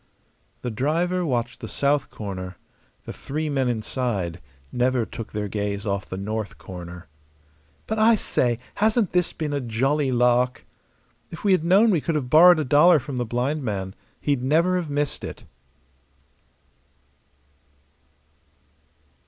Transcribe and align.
The 0.63 0.71
driver 0.71 1.23
watched 1.23 1.59
the 1.59 1.67
south 1.67 2.09
corner; 2.09 2.57
the 3.05 3.13
three 3.13 3.49
men 3.49 3.69
inside 3.69 4.41
never 4.71 5.05
took 5.05 5.31
their 5.31 5.47
gaze 5.47 5.85
off 5.85 6.09
the 6.09 6.17
north 6.17 6.57
corner. 6.57 7.07
"But, 7.85 7.99
I 7.99 8.15
say, 8.15 8.57
hasn't 8.77 9.11
this 9.11 9.31
been 9.31 9.53
a 9.53 9.61
jolly 9.61 10.11
lark?" 10.11 10.65
"If 11.29 11.43
we 11.43 11.51
had 11.51 11.63
known 11.63 11.91
we 11.91 12.01
could 12.01 12.15
have 12.15 12.31
borrowed 12.31 12.57
a 12.57 12.65
dollar 12.65 12.97
from 12.97 13.17
the 13.17 13.25
blind 13.25 13.61
man; 13.63 13.93
he'd 14.19 14.41
never 14.41 14.75
have 14.77 14.89
missed 14.89 15.23
it." 15.23 15.43